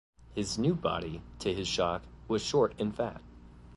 [0.33, 3.21] His new body, to his shock, was short and fat.